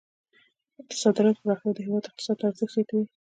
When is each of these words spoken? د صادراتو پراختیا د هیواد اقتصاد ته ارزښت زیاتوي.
د 0.87 0.89
صادراتو 1.01 1.41
پراختیا 1.43 1.71
د 1.73 1.79
هیواد 1.85 2.03
اقتصاد 2.09 2.35
ته 2.39 2.45
ارزښت 2.49 2.73
زیاتوي. 2.75 3.05